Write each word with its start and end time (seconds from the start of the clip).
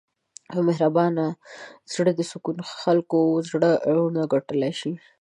یو 0.55 0.61
مهربان 0.69 1.13
زړه 1.93 2.11
د 2.15 2.21
سلګونو 2.29 2.63
خلکو 2.81 3.17
زړونه 3.47 4.21
ګټلی 4.33 4.71
شي. 4.79 4.91